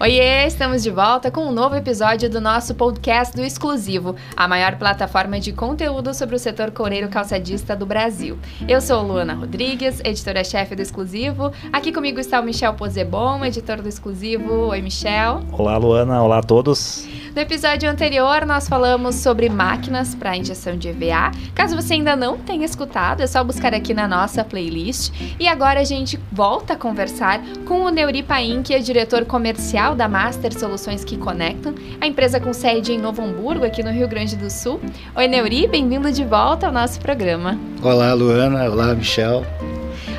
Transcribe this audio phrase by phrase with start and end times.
[0.00, 4.76] Oiê, estamos de volta com um novo episódio do nosso podcast do Exclusivo, a maior
[4.76, 8.38] plataforma de conteúdo sobre o setor coureiro calçadista do Brasil.
[8.68, 11.50] Eu sou Luana Rodrigues, editora-chefe do Exclusivo.
[11.72, 14.68] Aqui comigo está o Michel Pozebon, editor do Exclusivo.
[14.68, 15.40] Oi, Michel.
[15.50, 16.22] Olá, Luana.
[16.22, 17.04] Olá a todos.
[17.34, 21.30] No episódio anterior, nós falamos sobre máquinas para injeção de EVA.
[21.54, 25.12] Caso você ainda não tenha escutado, é só buscar aqui na nossa playlist.
[25.38, 29.94] E agora a gente volta a conversar com o Neuri Paim, que é diretor comercial
[29.94, 34.08] da Master Soluções que Conectam, a empresa com sede em Novo Hamburgo, aqui no Rio
[34.08, 34.80] Grande do Sul.
[35.14, 37.58] Oi, Neuri, bem-vindo de volta ao nosso programa.
[37.82, 38.64] Olá, Luana.
[38.64, 39.44] Olá, Michel.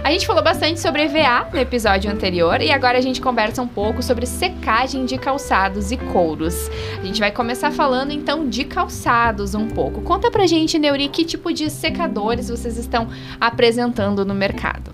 [0.04, 3.68] A gente falou bastante sobre EVA no episódio anterior e agora a gente conversa um
[3.68, 6.70] pouco sobre secagem de calçados e couros.
[7.00, 10.02] A gente vai começar falando então de calçados um pouco.
[10.02, 14.92] Conta pra gente, Neuri, que tipo de secadores vocês estão apresentando no mercado.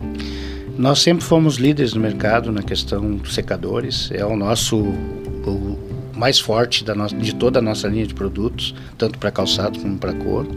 [0.75, 4.09] Nós sempre fomos líderes no mercado na questão dos secadores.
[4.11, 5.77] É o nosso o
[6.13, 9.97] mais forte da nossa, de toda a nossa linha de produtos, tanto para calçado como
[9.97, 10.49] para couro.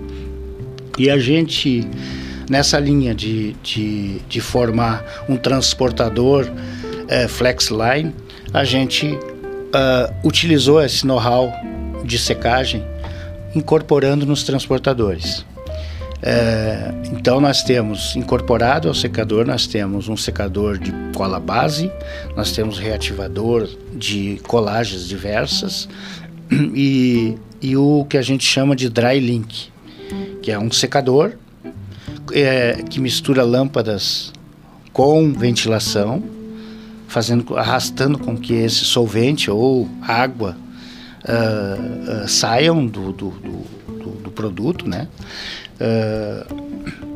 [0.96, 1.86] E a gente
[2.48, 6.46] nessa linha de, de, de formar um transportador
[7.08, 8.14] é, Flexline,
[8.52, 11.52] a gente uh, utilizou esse know-how
[12.04, 12.84] de secagem
[13.54, 15.44] incorporando nos transportadores.
[16.20, 21.92] É, então nós temos incorporado ao secador, nós temos um secador de cola base,
[22.34, 25.88] nós temos reativador de colagens diversas
[26.50, 29.70] e, e o que a gente chama de dry link,
[30.42, 31.34] que é um secador
[32.32, 34.32] é, que mistura lâmpadas
[34.92, 36.22] com ventilação,
[37.06, 40.56] fazendo, arrastando com que esse solvente ou água
[41.24, 45.08] uh, uh, saiam do, do, do, do, produto, né?
[45.80, 46.54] Uh,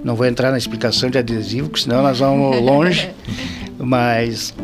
[0.04, 3.10] não vou entrar na explicação de adesivo, porque senão nós vamos longe,
[3.78, 4.54] mas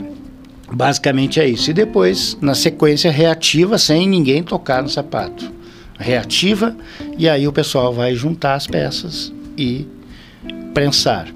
[0.72, 1.70] basicamente é isso.
[1.70, 5.52] E depois, na sequência, reativa sem ninguém tocar no sapato.
[5.98, 6.76] Reativa
[7.16, 9.84] e aí o pessoal vai juntar as peças e
[10.72, 11.28] prensar.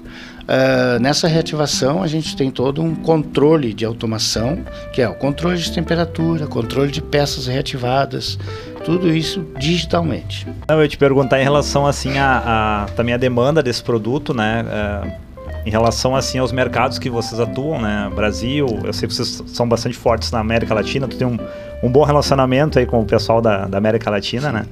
[0.43, 4.59] Uh, nessa reativação, a gente tem todo um controle de automação,
[4.91, 8.37] que é o controle de temperatura, controle de peças reativadas,
[8.83, 10.45] tudo isso digitalmente.
[10.67, 14.65] Eu ia te perguntar em relação assim a, a também a demanda desse produto, né?
[14.65, 15.23] Uh,
[15.65, 18.11] em relação assim aos mercados que vocês atuam, né?
[18.13, 21.37] Brasil, eu sei que vocês são bastante fortes na América Latina, tu tem um,
[21.81, 24.65] um bom relacionamento aí com o pessoal da, da América Latina, né?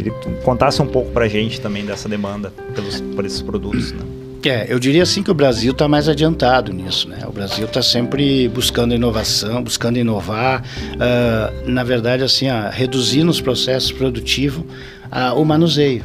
[0.00, 0.12] Ele
[0.42, 3.92] contasse um pouco para a gente também dessa demanda pelos, por esses produtos.
[3.92, 4.00] Né?
[4.48, 7.18] É, eu diria assim que o Brasil está mais adiantado nisso, né?
[7.26, 10.62] O Brasil está sempre buscando inovação, buscando inovar,
[10.94, 16.02] uh, na verdade, assim, uh, reduzir nos processos produtivos uh, o manuseio,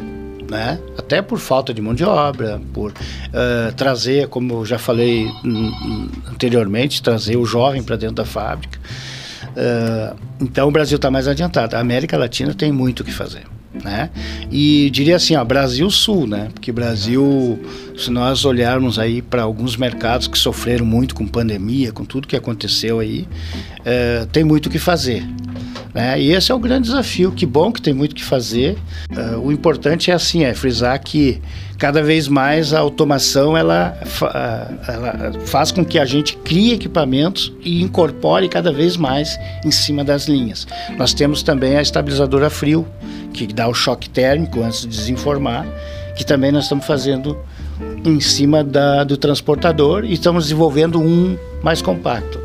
[0.49, 0.77] né?
[0.97, 5.29] Até por falta de mão de obra, por uh, trazer, como eu já falei
[6.29, 8.77] anteriormente, trazer o jovem para dentro da fábrica.
[10.41, 11.77] então, o Brasil está mais adiantado.
[11.77, 14.09] A América Latina tem muito o que fazer né?
[14.51, 16.49] E diria assim, ó, Brasil Sul, né?
[16.53, 17.59] Porque Brasil,
[17.97, 22.35] se nós olharmos aí para alguns mercados que sofreram muito com pandemia, com tudo que
[22.35, 23.27] aconteceu aí,
[23.83, 25.23] é, tem muito o que fazer.
[25.95, 26.19] Né?
[26.21, 27.31] E esse é o grande desafio.
[27.31, 28.77] Que bom que tem muito que fazer.
[29.09, 31.41] Uh, o importante é assim, é frisar que
[31.77, 33.97] cada vez mais a automação ela,
[34.87, 40.03] ela faz com que a gente crie equipamentos e incorpore cada vez mais em cima
[40.03, 40.67] das linhas.
[40.97, 42.85] Nós temos também a estabilizadora frio,
[43.33, 45.65] que dá o choque térmico antes de desenformar,
[46.17, 47.37] que também nós estamos fazendo
[48.03, 52.44] em cima da, do transportador e estamos desenvolvendo um mais compacto.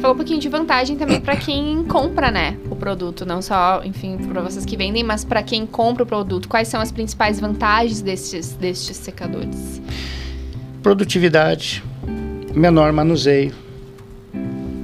[0.00, 4.16] Falou um pouquinho de vantagem também para quem compra, né, o produto, não só, enfim,
[4.16, 6.48] para vocês que vendem, mas para quem compra o produto.
[6.48, 9.82] Quais são as principais vantagens destes, destes secadores?
[10.82, 11.84] Produtividade,
[12.54, 13.52] menor manuseio,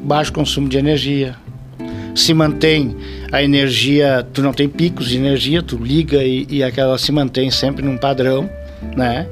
[0.05, 1.35] baixo consumo de energia,
[2.15, 2.95] se mantém
[3.33, 7.51] a energia, tu não tem picos de energia, tu liga e, e aquela se mantém
[7.51, 8.51] sempre num padrão,
[8.97, 9.27] né?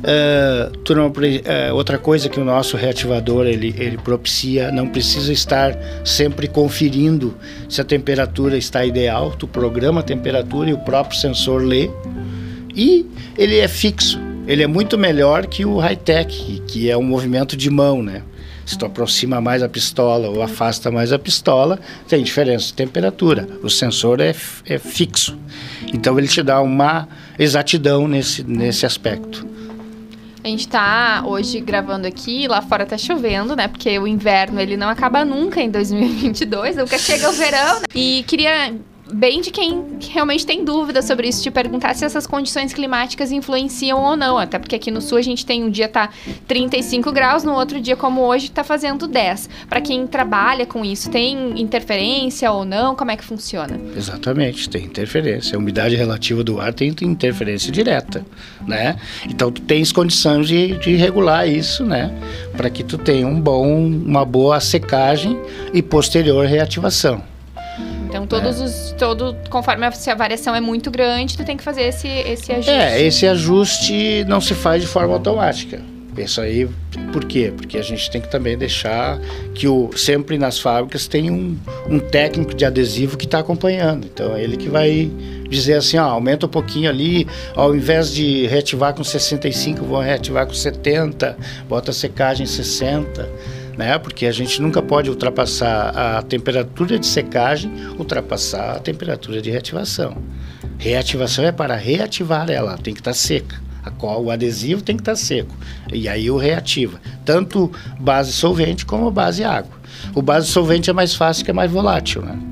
[0.00, 6.48] Uh, uh, outra coisa que o nosso reativador ele, ele propicia, não precisa estar sempre
[6.48, 7.34] conferindo
[7.68, 11.90] se a temperatura está ideal, tu programa a temperatura e o próprio sensor lê
[12.74, 13.06] e
[13.36, 17.68] ele é fixo, ele é muito melhor que o high-tech, que é um movimento de
[17.68, 18.22] mão, né?
[18.64, 21.78] Se tu aproxima mais a pistola ou afasta mais a pistola,
[22.08, 23.48] tem diferença de temperatura.
[23.62, 24.34] O sensor é,
[24.66, 25.38] é fixo.
[25.92, 27.08] Então ele te dá uma
[27.38, 29.48] exatidão nesse, nesse aspecto.
[30.42, 33.68] A gente tá hoje gravando aqui, lá fora tá chovendo, né?
[33.68, 37.80] Porque o inverno ele não acaba nunca em 2022, nunca chega o verão.
[37.80, 37.86] Né?
[37.94, 38.74] E queria
[39.12, 44.02] bem de quem realmente tem dúvida sobre isso, te perguntar se essas condições climáticas influenciam
[44.02, 44.38] ou não.
[44.38, 46.10] Até porque aqui no sul a gente tem um dia tá
[46.46, 49.48] 35 graus, no outro dia, como hoje, tá fazendo 10.
[49.68, 52.94] Para quem trabalha com isso, tem interferência ou não?
[52.94, 53.78] Como é que funciona?
[53.96, 55.56] Exatamente, tem interferência.
[55.56, 58.24] A umidade relativa do ar tem interferência direta,
[58.66, 58.96] né?
[59.28, 62.12] Então tu tens condições de, de regular isso, né?
[62.56, 65.38] Para que tu tenha um bom, uma boa secagem
[65.72, 67.29] e posterior reativação.
[68.10, 68.64] Então, todos é.
[68.64, 68.94] os.
[68.98, 72.52] Todo, conforme a, se a variação é muito grande, tu tem que fazer esse, esse
[72.52, 72.70] ajuste.
[72.70, 75.80] É, esse ajuste não se faz de forma automática.
[76.18, 76.68] Isso aí,
[77.12, 77.52] por quê?
[77.56, 79.18] Porque a gente tem que também deixar
[79.54, 81.56] que o, sempre nas fábricas tem um,
[81.88, 84.06] um técnico de adesivo que está acompanhando.
[84.12, 85.10] Então é ele que vai
[85.48, 90.46] dizer assim, ó, aumenta um pouquinho ali, ao invés de reativar com 65, vou reativar
[90.46, 91.36] com 70,
[91.68, 93.28] bota a secagem 60
[93.76, 93.98] né?
[93.98, 100.16] Porque a gente nunca pode ultrapassar a temperatura de secagem, ultrapassar a temperatura de reativação.
[100.78, 103.60] Reativação é para reativar ela, tem que estar tá seca.
[104.02, 105.54] O adesivo tem que estar tá seco.
[105.92, 107.00] E aí o reativa.
[107.24, 109.72] Tanto base solvente como base água.
[110.14, 112.49] O base solvente é mais fácil que é mais volátil, né?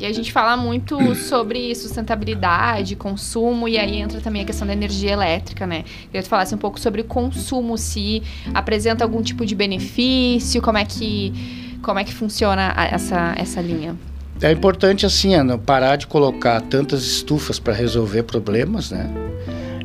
[0.00, 4.72] E a gente fala muito sobre sustentabilidade, consumo, e aí entra também a questão da
[4.72, 5.84] energia elétrica, né?
[6.14, 8.22] Eu te falasse um pouco sobre consumo, se
[8.54, 13.96] apresenta algum tipo de benefício, como é que, como é que funciona essa, essa linha?
[14.40, 19.10] É importante, assim, Ana, parar de colocar tantas estufas para resolver problemas, né?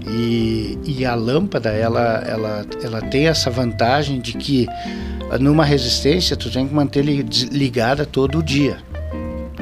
[0.08, 4.68] E, e a lâmpada, ela, ela, ela tem essa vantagem de que
[5.40, 8.78] numa resistência tu tem que manter ligada todo o dia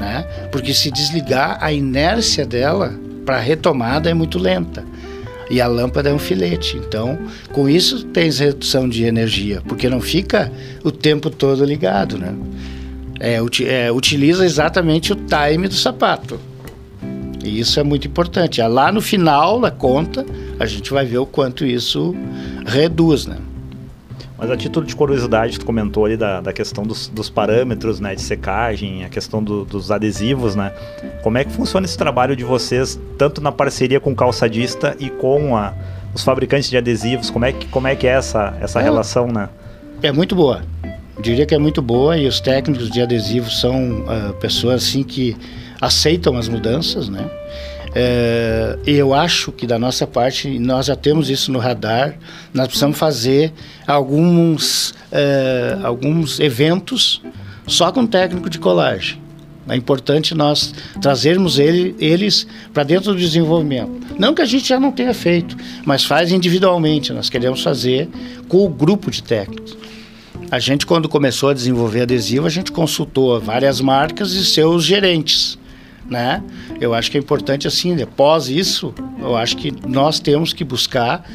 [0.02, 0.26] né?
[0.52, 4.84] Porque se desligar, a inércia dela para retomada é muito lenta.
[5.50, 6.78] E a lâmpada é um filete.
[6.78, 7.20] Então,
[7.52, 10.52] com isso tens redução de energia, porque não fica
[10.84, 12.34] o tempo todo ligado, né?
[13.20, 16.40] É, é, utiliza exatamente o time do sapato.
[17.44, 18.62] E isso é muito importante.
[18.62, 20.26] Lá no final da conta,
[20.60, 22.16] a gente vai ver o quanto isso
[22.66, 23.38] reduz, né?
[24.42, 28.16] Mas a título de curiosidade, tu comentou ali da, da questão dos, dos parâmetros né,
[28.16, 30.74] de secagem, a questão do, dos adesivos, né?
[31.22, 35.12] Como é que funciona esse trabalho de vocês, tanto na parceria com o calçadista e
[35.12, 35.76] com a,
[36.12, 37.30] os fabricantes de adesivos?
[37.30, 39.48] Como é que, como é, que é essa, essa é, relação, né?
[40.02, 40.64] É muito boa.
[41.22, 45.38] Diria que é muito boa e os técnicos de adesivos são uh, pessoas assim que
[45.80, 47.30] aceitam as mudanças, né?
[47.94, 52.16] É, eu acho que da nossa parte nós já temos isso no radar.
[52.54, 53.52] Nós precisamos fazer
[53.86, 57.22] alguns, é, alguns eventos
[57.68, 59.20] só com técnico de colagem.
[59.70, 63.92] É importante nós trazermos ele, eles para dentro do desenvolvimento.
[64.18, 65.56] Não que a gente já não tenha feito,
[65.86, 67.14] mas faz individualmente.
[67.14, 68.10] Nós queremos fazer
[68.48, 69.78] com o grupo de técnicos.
[70.50, 75.58] A gente, quando começou a desenvolver adesivo, a gente consultou várias marcas e seus gerentes
[76.10, 76.44] né?
[76.80, 81.26] Eu acho que é importante assim, após isso, eu acho que nós temos que buscar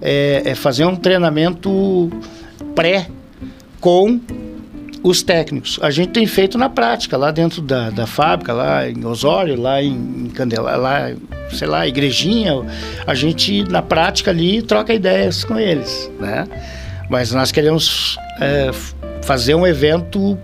[0.00, 2.10] é, é fazer um treinamento
[2.74, 3.08] pré
[3.80, 4.20] com
[5.02, 5.78] os técnicos.
[5.82, 9.82] A gente tem feito na prática, lá dentro da, da fábrica, lá em Osório, lá
[9.82, 11.12] em, Candela, lá,
[11.50, 12.52] sei lá, Igrejinha,
[13.06, 16.46] a gente na prática ali troca ideias com eles, né?
[17.10, 18.70] Mas nós queremos é,
[19.22, 20.38] fazer um evento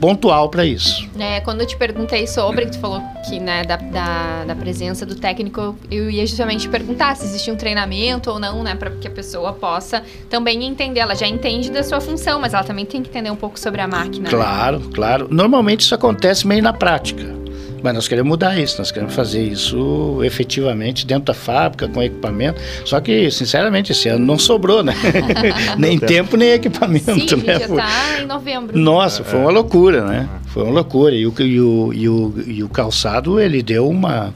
[0.00, 1.08] pontual para isso.
[1.18, 5.04] É, quando eu te perguntei sobre, que tu falou que, né, da, da, da, presença
[5.04, 9.06] do técnico, eu ia justamente perguntar se existe um treinamento ou não, né, para que
[9.06, 11.00] a pessoa possa também entender.
[11.00, 13.80] Ela já entende da sua função, mas ela também tem que entender um pouco sobre
[13.80, 14.24] a máquina.
[14.24, 14.30] Né?
[14.30, 14.86] Claro, né?
[14.94, 15.28] claro.
[15.30, 17.38] Normalmente isso acontece meio na prática.
[17.82, 22.60] Mas nós queremos mudar isso, nós queremos fazer isso efetivamente dentro da fábrica, com equipamento.
[22.84, 24.94] Só que, sinceramente, esse ano não sobrou, né?
[25.78, 27.14] nem tempo, nem equipamento.
[27.14, 27.58] Sim, né?
[27.58, 28.78] já está em novembro.
[28.78, 30.28] Nossa, foi uma loucura, né?
[30.46, 31.14] Foi uma loucura.
[31.14, 34.34] E o, e o, e o, e o calçado, ele deu uma.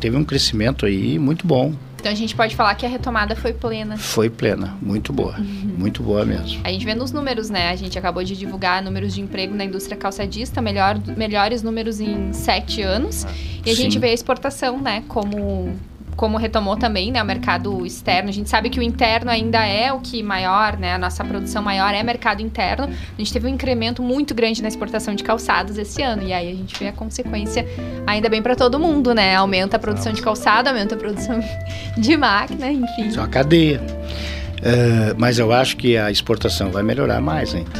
[0.00, 1.72] teve um crescimento aí muito bom.
[2.00, 3.96] Então a gente pode falar que a retomada foi plena.
[3.96, 5.74] Foi plena, muito boa, uhum.
[5.76, 6.60] muito boa mesmo.
[6.64, 7.70] A gente vê nos números, né?
[7.70, 12.32] A gente acabou de divulgar números de emprego na indústria calçadista, melhor, melhores números em
[12.32, 13.26] sete anos.
[13.26, 13.30] Ah,
[13.66, 13.82] e a Sim.
[13.82, 15.78] gente vê a exportação, né, como
[16.20, 18.28] como retomou também, né, o mercado externo.
[18.28, 21.62] A gente sabe que o interno ainda é o que maior, né, a nossa produção
[21.62, 22.84] maior é mercado interno.
[22.84, 26.52] A gente teve um incremento muito grande na exportação de calçados esse ano e aí
[26.52, 27.66] a gente vê a consequência
[28.06, 29.34] ainda bem para todo mundo, né?
[29.34, 31.40] Aumenta a produção de calçado, aumenta a produção
[31.96, 33.06] de máquina, enfim.
[33.06, 33.80] Isso é uma cadeia.
[33.80, 37.70] Uh, mas eu acho que a exportação vai melhorar mais ainda.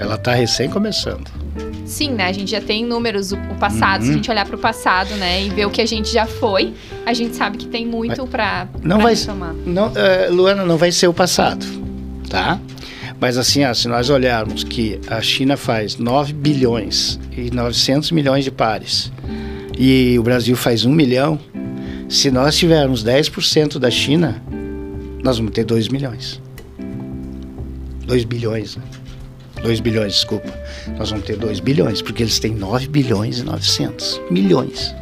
[0.00, 1.43] Ela está recém começando.
[1.84, 2.26] Sim, né?
[2.26, 4.06] A gente já tem números, o, o passado, uhum.
[4.06, 4.16] se a uhum.
[4.16, 6.72] gente olhar para o passado, né, e ver o que a gente já foi,
[7.04, 9.54] a gente sabe que tem muito para não pra vai retomar.
[9.66, 11.64] Não, uh, Luana, não vai ser o passado,
[12.28, 12.58] tá?
[13.20, 18.44] Mas assim, ó, se nós olharmos que a China faz 9 bilhões e 900 milhões
[18.44, 19.12] de pares,
[19.78, 21.38] e o Brasil faz um milhão,
[22.08, 24.42] se nós tivermos 10% da China,
[25.22, 26.40] nós vamos ter 2 milhões.
[28.06, 28.82] 2 bilhões, né?
[29.64, 30.52] 2 bilhões, desculpa.
[30.98, 34.94] Nós vamos ter 2 bilhões, porque eles têm 9 bilhões e 900 milhões.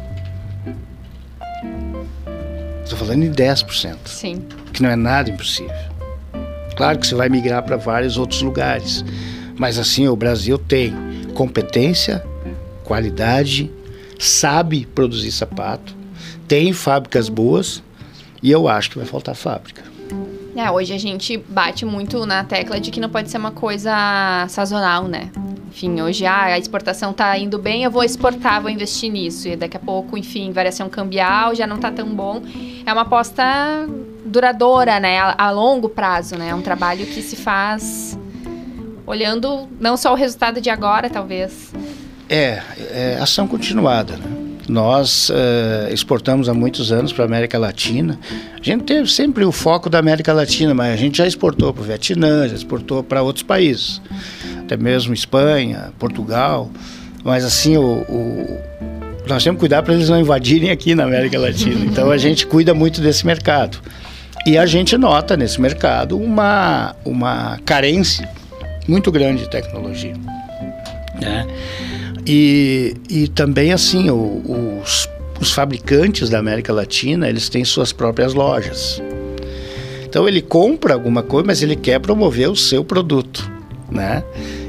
[2.81, 3.97] Estou falando em 10%.
[4.05, 4.41] Sim.
[4.71, 5.75] Que não é nada impossível.
[6.77, 9.03] Claro que você vai migrar para vários outros lugares.
[9.57, 10.95] Mas assim, o Brasil tem
[11.33, 12.23] competência,
[12.85, 13.69] qualidade,
[14.17, 15.93] sabe produzir sapato,
[16.47, 17.83] tem fábricas boas
[18.41, 19.92] e eu acho que vai faltar fábrica.
[20.55, 24.45] É, hoje a gente bate muito na tecla de que não pode ser uma coisa
[24.49, 25.31] sazonal, né?
[25.69, 29.47] Enfim, hoje ah, a exportação tá indo bem, eu vou exportar, vou investir nisso.
[29.47, 32.43] E daqui a pouco, enfim, variação cambial já não tá tão bom.
[32.85, 33.43] É uma aposta
[34.23, 35.19] duradoura, né?
[35.19, 36.49] A, a longo prazo, né?
[36.49, 38.17] É um trabalho que se faz
[39.07, 41.73] olhando não só o resultado de agora, talvez.
[42.29, 44.42] É, é ação continuada, né?
[44.67, 48.17] Nós uh, exportamos há muitos anos para a América Latina.
[48.59, 51.81] A gente teve sempre o foco da América Latina, mas a gente já exportou para
[51.81, 54.01] o Vietnã, já exportou para outros países,
[54.61, 56.71] até mesmo Espanha, Portugal.
[57.23, 58.59] Mas assim, o, o
[59.27, 61.85] nós temos que cuidar para eles não invadirem aqui na América Latina.
[61.93, 63.79] Então a gente cuida muito desse mercado.
[64.45, 68.29] E a gente nota nesse mercado uma, uma carência
[68.87, 70.13] muito grande de tecnologia.
[71.19, 71.47] Né?
[72.25, 78.33] E, e também assim, o, os, os fabricantes da América Latina, eles têm suas próprias
[78.33, 79.01] lojas.
[80.05, 83.49] Então ele compra alguma coisa, mas ele quer promover o seu produto,
[83.91, 84.23] né?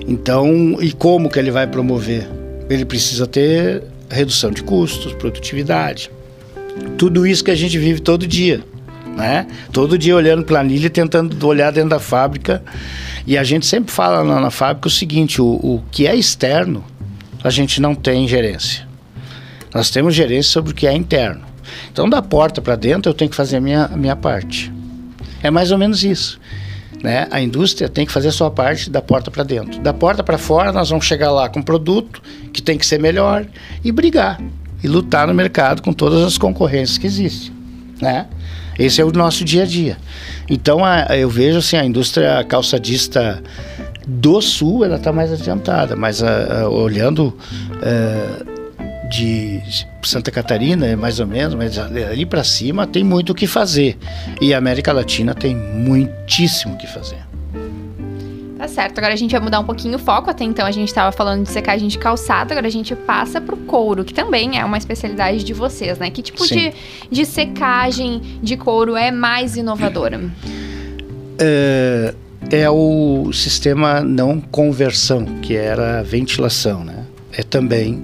[0.07, 2.29] Então, e como que ele vai promover?
[2.69, 6.11] Ele precisa ter redução de custos, produtividade.
[6.99, 8.63] Tudo isso que a gente vive todo dia,
[9.17, 9.47] né?
[9.73, 12.63] Todo dia olhando planilha e tentando olhar dentro da fábrica.
[13.27, 16.85] E a gente sempre fala na, na fábrica o seguinte: o, o que é externo
[17.45, 18.89] a gente não tem gerência.
[19.75, 21.43] Nós temos gerência sobre o que é interno.
[21.93, 24.73] Então, da porta para dentro, eu tenho que fazer a minha, a minha parte.
[25.43, 26.41] É mais ou menos isso.
[27.03, 27.29] Né?
[27.31, 29.79] A indústria tem que fazer a sua parte da porta para dentro.
[29.81, 32.99] Da porta para fora, nós vamos chegar lá com um produto que tem que ser
[32.99, 33.47] melhor
[33.85, 34.41] e brigar
[34.83, 37.53] e lutar no mercado com todas as concorrências que existem.
[38.01, 38.27] Né?
[38.79, 39.99] Esse é o nosso dia a dia.
[40.49, 43.43] Então, a, eu vejo assim, a indústria calçadista
[44.07, 49.63] do sul ela está mais adiantada, mas a, a, olhando uh, de
[50.03, 53.97] Santa Catarina, é mais ou menos, mas ali para cima tem muito o que fazer.
[54.41, 57.19] E a América Latina tem muitíssimo o que fazer.
[58.59, 60.31] Tá certo, agora a gente vai mudar um pouquinho o foco.
[60.31, 63.57] Até então a gente estava falando de secagem de calçado, agora a gente passa pro
[63.59, 66.09] couro, que também é uma especialidade de vocês, né?
[66.11, 66.73] Que tipo de,
[67.11, 70.19] de secagem de couro é mais inovadora?
[71.39, 72.15] É,
[72.51, 77.05] é o sistema não conversão, que era a ventilação, né?
[77.33, 78.03] É também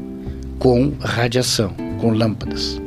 [0.59, 2.81] com radiação, com lâmpadas.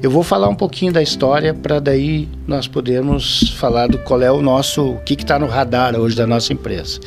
[0.00, 4.30] Eu vou falar um pouquinho da história para daí nós podermos falar do qual é
[4.30, 7.00] o nosso, o que está no radar hoje da nossa empresa.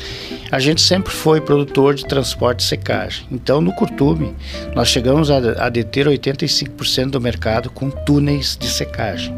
[0.50, 3.26] A gente sempre foi produtor de transporte e secagem.
[3.32, 4.34] Então, no Curtume,
[4.74, 9.34] nós chegamos a, a deter 85% do mercado com túneis de secagem.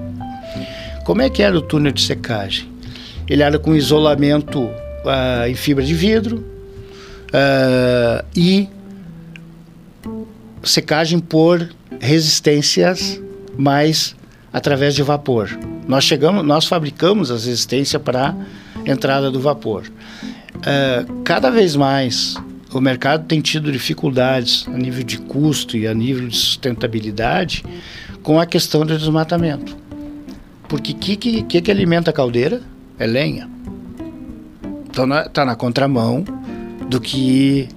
[1.05, 2.74] Como é que era o túnel de secagem?
[3.29, 6.45] Ele era com isolamento uh, em fibra de vidro
[7.29, 8.69] uh, e
[10.63, 11.69] secagem por
[12.01, 13.21] resistências
[13.57, 14.15] mais
[14.53, 15.51] através de vapor.
[15.87, 18.35] Nós chegamos, nós fabricamos as resistências para
[18.87, 19.85] entrada do vapor.
[20.57, 22.37] Uh, cada vez mais
[22.73, 27.65] o mercado tem tido dificuldades a nível de custo e a nível de sustentabilidade
[28.23, 29.77] com a questão do desmatamento.
[30.69, 32.61] Porque o que, que, que alimenta a caldeira?
[32.99, 33.49] É lenha.
[34.89, 36.25] Então está na contramão
[36.89, 37.69] do que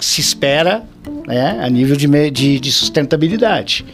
[0.00, 0.84] se espera
[1.26, 3.84] né, a nível de, de, de sustentabilidade.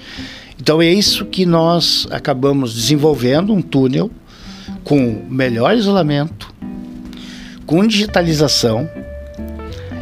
[0.60, 4.10] Então é isso que nós acabamos desenvolvendo um túnel
[4.84, 6.52] com melhor isolamento,
[7.66, 8.88] com digitalização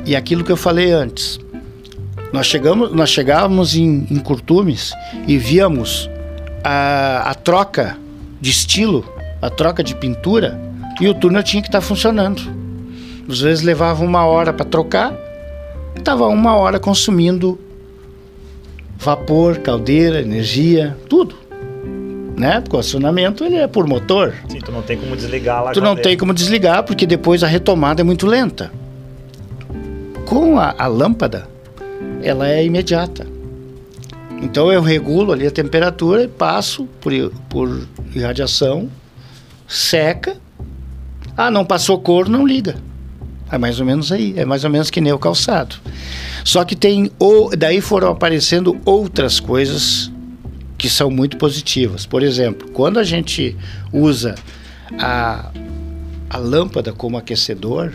[0.04, 1.38] e aquilo que eu falei antes.
[2.32, 4.92] Nós chegamos, nós chegávamos em, em Curtumes
[5.26, 6.08] e víamos
[6.62, 7.96] a, a troca
[8.40, 9.04] de estilo
[9.40, 10.60] a troca de pintura
[11.00, 12.42] e o túnel tinha que estar tá funcionando.
[13.28, 15.14] Às vezes levava uma hora para trocar,
[15.96, 17.58] estava uma hora consumindo
[18.98, 21.34] vapor, caldeira, energia, tudo.
[22.36, 22.60] Né?
[22.60, 24.34] Porque o acionamento ele é por motor.
[24.48, 25.72] Sim, tu não tem como desligar lá.
[25.72, 28.72] Tu não tem como desligar porque depois a retomada é muito lenta.
[30.26, 31.46] Com a, a lâmpada,
[32.22, 33.26] ela é imediata.
[34.42, 37.12] Então eu regulo ali a temperatura e passo por,
[37.48, 38.88] por irradiação
[39.70, 40.36] seca.
[41.36, 42.76] Ah, não passou cor, não liga.
[43.50, 45.76] É mais ou menos aí, é mais ou menos que nem o calçado.
[46.44, 50.10] Só que tem, ou, daí foram aparecendo outras coisas
[50.76, 52.04] que são muito positivas.
[52.04, 53.56] Por exemplo, quando a gente
[53.92, 54.34] usa
[54.98, 55.50] a,
[56.28, 57.92] a lâmpada como aquecedor,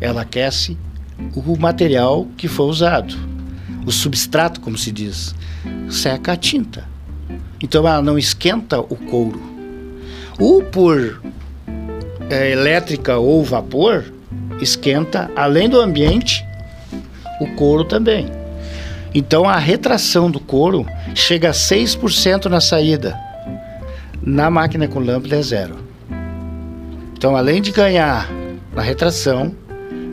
[0.00, 0.76] ela aquece
[1.34, 3.16] o material que foi usado,
[3.84, 5.34] o substrato, como se diz,
[5.88, 6.84] seca a tinta.
[7.60, 9.55] Então ela não esquenta o couro.
[10.38, 11.22] Ou por
[12.28, 14.04] é, elétrica ou vapor,
[14.60, 16.44] esquenta, além do ambiente,
[17.40, 18.30] o couro também.
[19.14, 23.18] Então a retração do couro chega a 6% na saída.
[24.22, 25.76] Na máquina com lâmpada é zero.
[27.16, 28.30] Então, além de ganhar
[28.74, 29.54] na retração,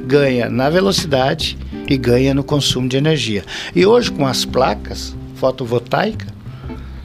[0.06, 3.44] ganha na velocidade e ganha no consumo de energia.
[3.76, 6.30] E hoje, com as placas fotovoltaicas,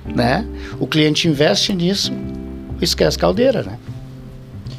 [0.06, 0.46] né,
[0.78, 2.12] o cliente investe nisso
[2.84, 3.78] esquece caldeira, né?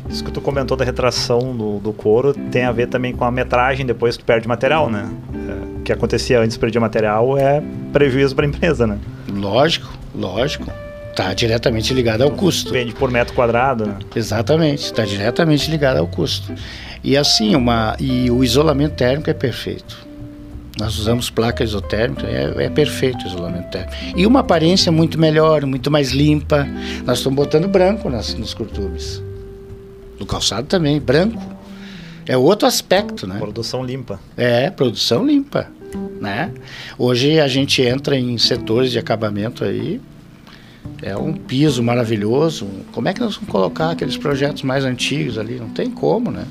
[0.10, 3.32] Isso que tu comentou da retração do, do couro tem a ver também com a
[3.32, 5.08] metragem depois que tu perde material, né?
[5.34, 7.62] É, o que acontecia antes de perder material é
[7.94, 8.98] prejuízo para a empresa, né?
[9.32, 10.72] Lógico, lógico.
[11.12, 12.72] Está diretamente ligado ao custo.
[12.72, 13.98] Vende por metro quadrado, né?
[14.16, 16.54] Exatamente, está diretamente ligado ao custo.
[17.04, 20.09] E assim, uma, e o isolamento térmico é perfeito.
[20.80, 23.94] Nós usamos placa isotérmica, é, é, perfeito o isolamento térmico.
[24.16, 26.66] E uma aparência muito melhor, muito mais limpa.
[27.06, 29.22] Nós estamos botando branco nas, nos curtubes.
[30.18, 31.42] No calçado também, branco.
[32.26, 33.38] É outro aspecto, né?
[33.40, 34.20] Produção limpa.
[34.38, 35.68] É, produção limpa,
[36.22, 36.52] né?
[36.98, 40.00] Hoje a gente entra em setores de acabamento aí,
[41.02, 42.68] é um piso maravilhoso.
[42.92, 45.56] Como é que nós vamos colocar aqueles projetos mais antigos ali?
[45.56, 46.46] Não tem como, né?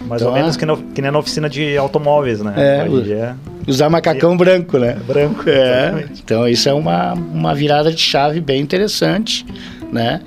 [0.00, 0.58] Mais então, ou menos é...
[0.58, 2.54] que, no, que nem na oficina de automóveis, né?
[2.56, 3.34] É, é...
[3.66, 4.96] usar macacão é, branco, né?
[5.06, 6.06] Branco, é.
[6.24, 9.44] Então isso é uma, uma virada de chave bem interessante
[9.92, 10.20] né?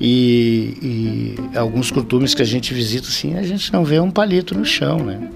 [0.00, 4.54] E, e, alguns costumes que a gente visita assim, a gente não vê um palito
[4.56, 5.28] no chão, né?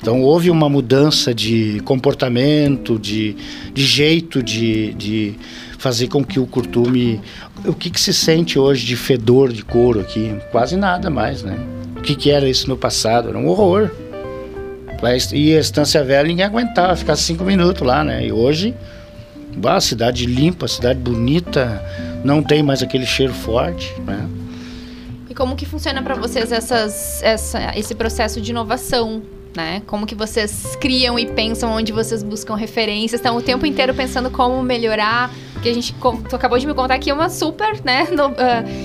[0.00, 3.36] Então houve uma mudança de comportamento, de,
[3.72, 5.34] de jeito de, de
[5.78, 7.20] fazer com que o curtume...
[7.64, 10.36] O que, que se sente hoje de fedor de couro aqui?
[10.52, 11.58] Quase nada mais, né?
[12.04, 13.30] Que, que era isso no passado?
[13.30, 13.90] Era um horror.
[15.32, 18.26] E a Estância Velha ninguém aguentava ficar cinco minutos lá, né?
[18.26, 18.74] E hoje,
[19.56, 21.82] bah, cidade limpa, cidade bonita,
[22.24, 24.26] não tem mais aquele cheiro forte, né?
[25.28, 29.22] E como que funciona para vocês essas, essa, esse processo de inovação?
[29.54, 29.82] Né?
[29.86, 33.20] Como que vocês criam e pensam onde vocês buscam referências?
[33.20, 35.30] Estão o tempo inteiro pensando como melhorar
[35.64, 35.94] que a gente
[36.28, 38.34] tu acabou de me contar aqui uma super né, no, uh,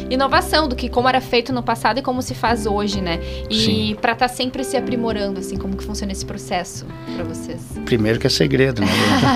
[0.10, 3.20] inovação do que como era feito no passado e como se faz hoje, né?
[3.50, 7.60] E para estar tá sempre se aprimorando, assim, como que funciona esse processo para vocês?
[7.84, 8.88] Primeiro que é segredo, né?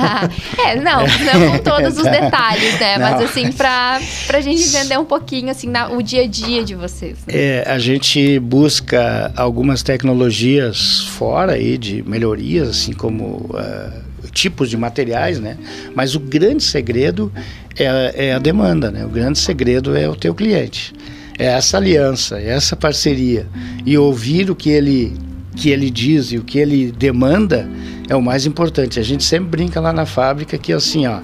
[0.66, 2.98] é, não, não com todos os detalhes, né?
[2.98, 3.12] Não.
[3.12, 6.76] Mas assim, para a gente entender um pouquinho, assim, na, o dia a dia de
[6.76, 7.18] vocês.
[7.28, 7.34] Né?
[7.36, 13.50] É, a gente busca algumas tecnologias fora aí de melhorias, assim como...
[13.50, 15.58] Uh, tipos de materiais, né?
[15.96, 17.32] Mas o grande segredo
[17.78, 19.06] é, é a demanda, né?
[19.06, 20.94] O grande segredo é o teu cliente.
[21.38, 23.48] É essa aliança, é essa parceria
[23.86, 25.14] e ouvir o que ele
[25.56, 27.70] que ele diz e o que ele demanda
[28.10, 29.00] é o mais importante.
[29.00, 31.20] A gente sempre brinca lá na fábrica que assim, ó,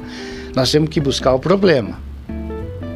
[0.56, 2.00] nós temos que buscar o problema,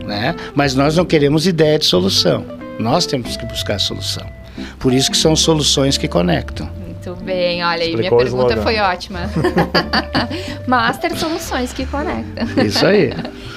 [0.06, 0.36] né?
[0.54, 2.46] Mas nós não queremos ideia de solução.
[2.80, 4.26] Nós temos que buscar a solução.
[4.80, 6.70] Por isso que são soluções que conectam.
[7.06, 9.22] Muito bem, olha aí, minha pergunta foi ótima.
[10.68, 12.44] Master Soluções que conecta.
[12.62, 13.12] Isso aí.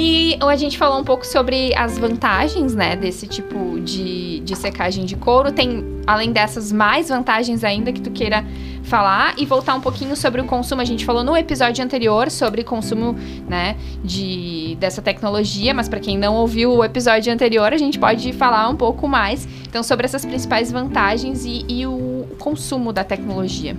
[0.00, 5.04] E a gente falou um pouco sobre as vantagens, né, desse tipo de, de secagem
[5.04, 5.50] de couro.
[5.50, 8.44] Tem, além dessas, mais vantagens ainda que tu queira
[8.88, 10.80] falar e voltar um pouquinho sobre o consumo.
[10.80, 13.14] A gente falou no episódio anterior sobre consumo,
[13.48, 18.32] né, de dessa tecnologia, mas para quem não ouviu o episódio anterior, a gente pode
[18.32, 23.76] falar um pouco mais, então, sobre essas principais vantagens e, e o consumo da tecnologia.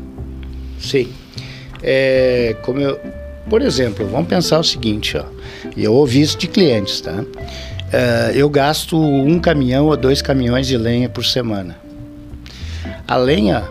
[0.80, 1.12] Sim.
[1.82, 3.00] É, como eu,
[3.50, 5.26] por exemplo, vamos pensar o seguinte, ó.
[5.76, 7.24] Eu ouvi isso de clientes, tá?
[7.92, 11.76] É, eu gasto um caminhão ou dois caminhões de lenha por semana.
[13.08, 13.64] A lenha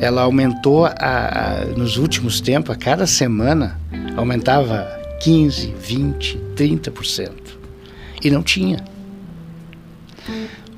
[0.00, 3.78] ela aumentou a, a, nos últimos tempos, a cada semana,
[4.16, 4.88] aumentava
[5.20, 7.30] 15, 20, 30%.
[8.24, 8.82] E não tinha.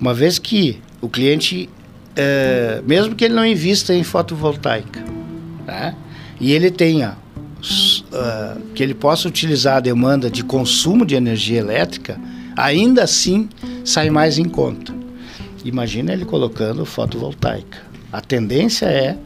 [0.01, 1.71] Uma vez que o cliente,
[2.17, 5.03] é, mesmo que ele não invista em fotovoltaica,
[5.65, 5.95] tá?
[6.41, 7.17] e ele tenha,
[7.61, 12.21] uh, que ele possa utilizar a demanda de consumo de energia elétrica,
[12.57, 13.49] ainda assim
[13.85, 14.93] sai mais em conta.
[15.65, 17.92] Imagina ele colocando fotovoltaica.
[18.13, 19.17] A tendência é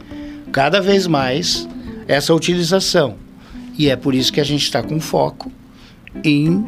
[0.51, 1.67] cada vez mais
[2.07, 3.15] essa utilização.
[3.77, 5.51] E é por isso que a gente está com foco
[6.23, 6.65] em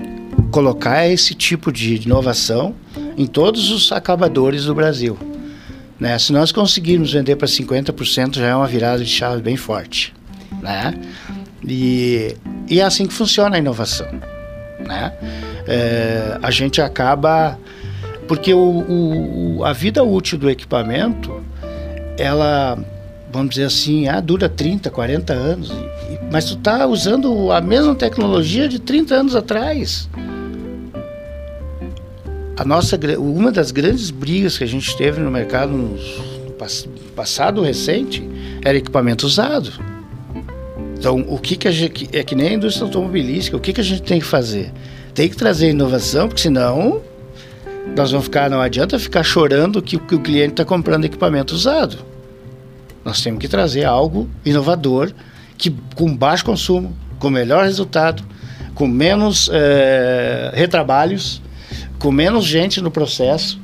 [0.52, 2.76] colocar esse tipo de inovação
[3.18, 5.18] em todos os acabadores do Brasil.
[6.00, 6.18] Né?
[6.18, 10.14] Se nós conseguirmos vender para 50%, já é uma virada de chave bem forte.
[10.62, 10.94] Né?
[11.68, 12.36] E,
[12.70, 14.08] e é assim que funciona a inovação.
[14.86, 15.14] Né?
[15.68, 17.60] É, a gente acaba.
[18.28, 21.44] Porque o, o, a vida útil do equipamento,
[22.20, 22.78] ela,
[23.32, 25.72] vamos dizer assim, ah, dura 30, 40 anos.
[26.32, 30.08] Mas tu está usando a mesma tecnologia de 30 anos atrás
[32.60, 35.98] a nossa uma das grandes brigas que a gente teve no mercado no
[37.16, 38.22] passado recente
[38.66, 39.72] era equipamento usado.
[40.98, 43.80] Então, o que, que a gente é que nem a indústria automobilística, o que, que
[43.80, 44.74] a gente tem que fazer?
[45.14, 47.02] Tem que trazer inovação, porque senão
[47.96, 51.98] nós vamos ficar, não adianta ficar chorando que, que o cliente está comprando equipamento usado.
[53.10, 55.12] Nós temos que trazer algo inovador,
[55.58, 58.24] que com baixo consumo, com melhor resultado,
[58.74, 61.42] com menos é, retrabalhos
[62.00, 63.60] com menos gente no processo,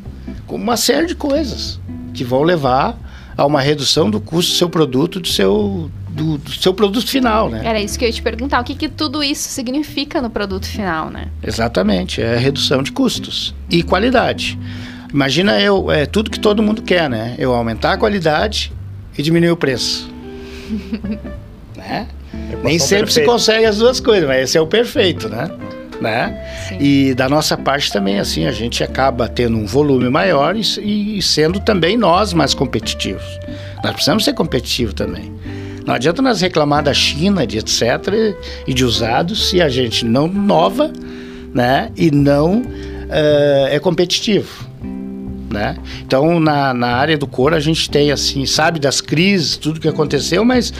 [0.46, 1.80] com uma série de coisas
[2.14, 2.98] que vão levar
[3.38, 7.50] a uma redução do custo do seu produto, do seu, do, do, seu produto final,
[7.50, 7.62] né?
[7.64, 10.66] Era isso que eu ia te perguntar, o que, que tudo isso significa no produto
[10.68, 11.30] final, né?
[11.42, 14.60] Exatamente, é redução de custos e qualidade.
[15.14, 17.36] Imagina eu, é tudo que todo mundo quer, né?
[17.38, 18.72] Eu aumentar a qualidade
[19.18, 20.10] e diminuir o preço.
[21.76, 22.08] né?
[22.64, 23.26] Nem sempre perfeito.
[23.26, 25.50] se consegue as duas coisas, mas esse é o perfeito, né?
[26.02, 26.68] né?
[26.68, 26.78] Sim.
[26.80, 31.22] E da nossa parte também, assim, a gente acaba tendo um volume maior e, e
[31.22, 33.24] sendo também nós mais competitivos.
[33.84, 35.32] Nós precisamos ser competitivos também.
[35.86, 40.28] Não adianta nós reclamar da China, de etc., e de usados, se a gente não
[40.28, 40.92] nova,
[41.54, 41.92] né?
[41.96, 44.65] E não uh, é competitivo.
[45.56, 45.78] Né?
[46.06, 49.88] Então, na, na área do couro, a gente tem, assim, sabe das crises, tudo que
[49.88, 50.74] aconteceu, mas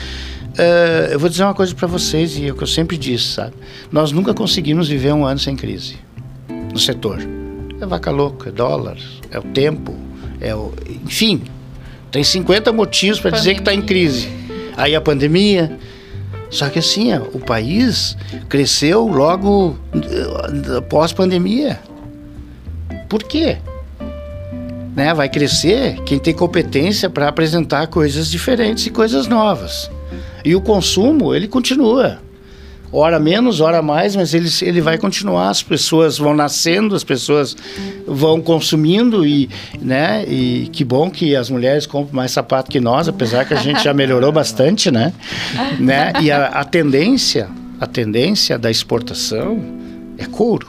[0.56, 3.26] Uh, eu vou dizer uma coisa para vocês e é o que eu sempre disse,
[3.26, 3.52] sabe?
[3.92, 5.98] Nós nunca conseguimos viver um ano sem crise
[6.72, 7.18] no setor.
[7.78, 8.96] É vaca louca, é dólar,
[9.30, 9.94] é o tempo,
[10.40, 10.72] é o,
[11.04, 11.42] enfim,
[12.10, 14.30] tem 50 motivos para dizer que está em crise.
[14.78, 15.78] Aí a pandemia.
[16.48, 18.16] Só que assim, ó, o país
[18.48, 21.78] cresceu logo uh, pós-pandemia.
[23.10, 23.58] Por quê?
[24.96, 25.12] Né?
[25.12, 29.90] Vai crescer quem tem competência para apresentar coisas diferentes e coisas novas.
[30.42, 32.18] E o consumo, ele continua.
[32.90, 35.50] Hora menos, hora mais, mas ele, ele vai continuar.
[35.50, 37.54] As pessoas vão nascendo, as pessoas
[38.06, 39.50] vão consumindo e,
[39.82, 40.24] né?
[40.26, 43.82] E que bom que as mulheres compram mais sapato que nós, apesar que a gente
[43.82, 45.12] já melhorou bastante, né?
[45.78, 46.12] né?
[46.22, 49.62] E a, a tendência, a tendência da exportação
[50.16, 50.68] é couro,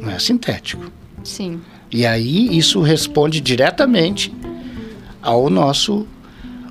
[0.00, 0.90] não é sintético.
[1.24, 1.60] Sim.
[1.90, 4.32] E aí isso responde diretamente
[5.22, 6.06] ao nosso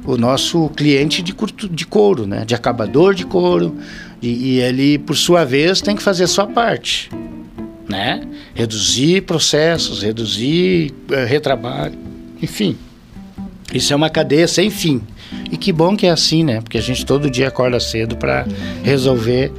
[0.06, 2.46] o nosso cliente de, curto, de couro, né?
[2.46, 3.76] de acabador de couro,
[4.22, 7.10] e, e ele, por sua vez, tem que fazer a sua parte.
[7.90, 8.22] Né?
[8.54, 11.98] Reduzir processos, reduzir uh, retrabalho,
[12.42, 12.78] enfim.
[13.74, 15.02] Isso é uma cadeia sem fim.
[15.52, 16.62] E que bom que é assim, né?
[16.62, 18.46] Porque a gente todo dia acorda cedo para
[18.84, 19.52] resolver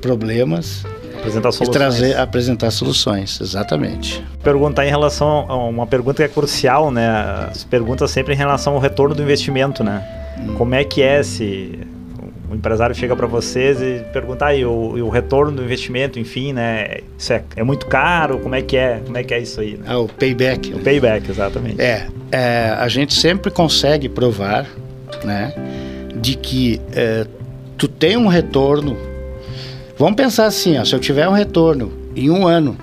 [0.00, 0.84] problemas
[1.22, 1.68] Apresentar soluções.
[1.68, 4.22] E trazer, apresentar soluções, exatamente.
[4.42, 7.08] Perguntar em relação a uma pergunta que é crucial, né?
[7.48, 10.04] As perguntas sempre em relação ao retorno do investimento, né?
[10.36, 10.54] Hum.
[10.54, 11.78] Como é que é se
[12.50, 16.98] o empresário chega para vocês e pergunta aí o, o, retorno do investimento, enfim, né?
[17.16, 18.40] Isso é, é, muito caro?
[18.40, 19.00] Como é que é?
[19.04, 19.76] Como é que é isso aí?
[19.76, 19.84] Né?
[19.86, 20.74] Ah, o payback.
[20.74, 21.80] O payback, exatamente.
[21.80, 24.66] É, é a gente sempre consegue provar,
[25.22, 25.54] né,
[26.20, 27.28] de que é,
[27.78, 29.11] tu tem um retorno
[30.02, 32.76] Vamos pensar assim, ó, se eu tiver um retorno em um ano,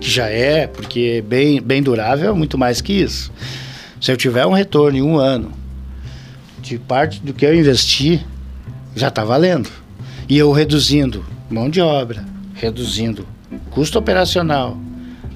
[0.00, 3.32] que já é, porque é bem, bem durável, muito mais que isso.
[4.00, 5.50] Se eu tiver um retorno em um ano,
[6.62, 8.24] de parte do que eu investi,
[8.94, 9.68] já está valendo.
[10.28, 12.24] E eu reduzindo mão de obra,
[12.54, 13.26] reduzindo
[13.70, 14.78] custo operacional,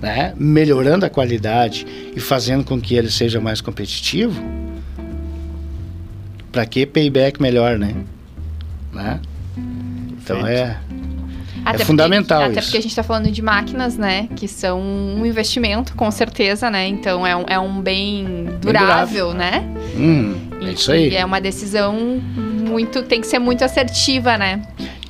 [0.00, 0.32] né?
[0.36, 4.40] melhorando a qualidade e fazendo com que ele seja mais competitivo,
[6.52, 7.96] para que payback melhor, né?
[8.92, 9.20] né?
[10.34, 10.78] Então é,
[11.64, 12.68] até é fundamental porque, Até isso.
[12.68, 14.28] porque a gente está falando de máquinas, né?
[14.36, 16.86] Que são um investimento, com certeza, né?
[16.86, 19.34] Então é um, é um bem durável, durável.
[19.34, 19.64] né?
[19.96, 21.10] Hum, é isso aí.
[21.10, 23.02] E é uma decisão muito...
[23.02, 24.62] Tem que ser muito assertiva, né?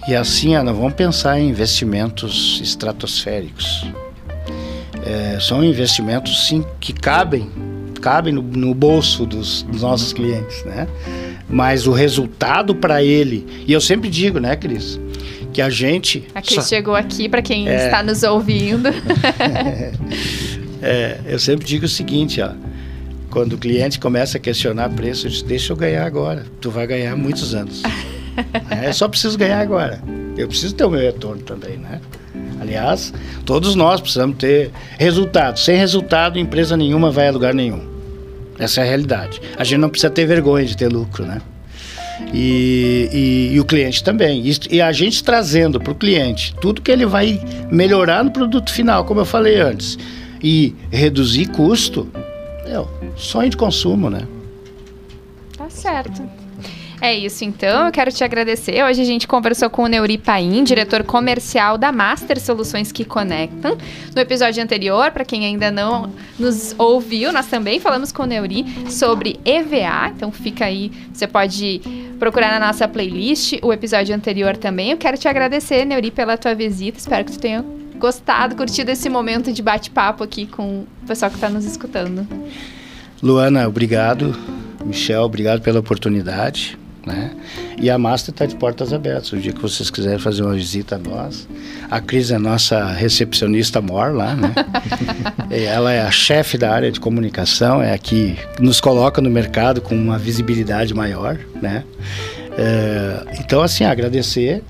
[0.09, 3.87] E assim, Ana, vamos pensar em investimentos estratosféricos.
[5.05, 7.49] É, são investimentos, sim, que cabem,
[8.01, 10.89] cabem no, no bolso dos, dos nossos clientes, né?
[11.49, 13.47] Mas o resultado para ele...
[13.67, 14.99] E eu sempre digo, né, Cris?
[15.59, 16.25] que a gente.
[16.35, 16.63] A Cris só...
[16.63, 17.87] chegou aqui para quem é...
[17.87, 18.89] está nos ouvindo.
[20.81, 22.51] é, eu sempre digo o seguinte, ó.
[23.31, 26.47] Quando o cliente começa a questionar preço, eu digo, deixa eu ganhar agora.
[26.61, 27.83] Tu vai ganhar muitos anos.
[28.71, 30.01] é, só preciso ganhar agora.
[30.37, 32.01] Eu preciso ter o meu retorno também, né?
[32.61, 33.13] Aliás,
[33.45, 35.59] todos nós precisamos ter resultado.
[35.59, 37.98] Sem resultado, empresa nenhuma vai a lugar nenhum.
[38.59, 39.41] Essa é a realidade.
[39.57, 41.41] A gente não precisa ter vergonha de ter lucro, né?
[42.33, 44.43] E, e, e o cliente também.
[44.71, 47.41] E, a gente trazendo para o cliente tudo que ele vai
[47.71, 49.97] melhorar no produto final, como eu falei antes,
[50.43, 52.09] e reduzir custo,
[53.15, 54.23] o sonho de consumo, né?
[55.57, 56.23] Tá certo.
[57.01, 57.87] É isso, então.
[57.87, 58.83] Eu quero te agradecer.
[58.85, 63.79] Hoje a gente conversou com o Neuri Paim, diretor comercial da Master Soluções que Conectam.
[64.15, 68.65] No episódio anterior, para quem ainda não nos ouviu, nós também falamos com o Neuri
[68.91, 70.13] sobre EVA.
[70.15, 71.81] Então fica aí, você pode
[72.19, 74.91] procurar na nossa playlist o episódio anterior também.
[74.91, 76.99] Eu quero te agradecer, Neuri, pela tua visita.
[76.99, 77.65] Espero que tu tenha
[77.97, 82.27] gostado, curtido esse momento de bate-papo aqui com o pessoal que está nos escutando.
[83.23, 84.37] Luana, obrigado.
[84.85, 86.79] Michel, obrigado pela oportunidade.
[87.07, 87.31] Né?
[87.81, 89.33] E a Master está de portas abertas.
[89.33, 91.49] O dia que vocês quiserem fazer uma visita a nós.
[91.91, 94.53] A Cris é nossa recepcionista mor lá, né?
[95.51, 99.81] ela é a chefe da área de comunicação, é a que nos coloca no mercado
[99.81, 101.85] com uma visibilidade maior, né?
[102.59, 104.63] É, então, assim, agradecer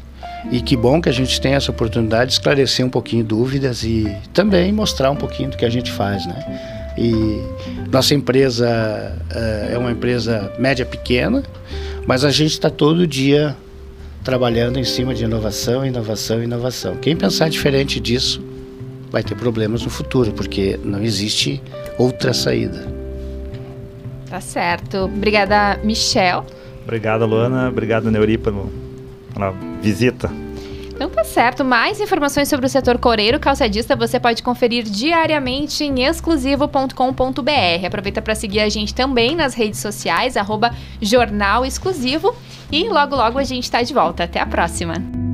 [0.51, 4.15] e que bom que a gente tem essa oportunidade de esclarecer um pouquinho dúvidas e
[4.33, 6.95] também mostrar um pouquinho do que a gente faz, né?
[6.97, 7.43] E
[7.91, 11.43] nossa empresa uh, é uma empresa média pequena,
[12.09, 13.55] mas a gente está todo dia
[14.25, 16.97] trabalhando em cima de inovação, inovação, inovação.
[16.97, 18.43] Quem pensar diferente disso
[19.11, 21.61] vai ter problemas no futuro, porque não existe
[21.99, 22.89] outra saída.
[24.27, 25.01] Tá certo.
[25.01, 26.47] Obrigada, Michel.
[26.83, 27.69] Obrigado, Luana.
[27.69, 28.55] Obrigado, Neuripa,
[29.35, 29.51] pela
[29.83, 30.31] visita.
[30.99, 31.65] Então tá certo.
[31.65, 37.87] Mais informações sobre o setor coreiro calçadista você pode conferir diariamente em exclusivo.com.br.
[37.87, 42.35] Aproveita para seguir a gente também nas redes sociais, arroba Jornal Exclusivo.
[42.73, 44.25] E logo logo a gente está de volta.
[44.25, 45.28] Até a próxima!